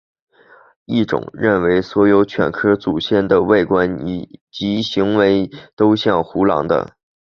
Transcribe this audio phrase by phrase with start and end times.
[0.85, 3.99] 一般认为所有犬科祖先的外观
[4.49, 6.95] 及行为都像胡狼的。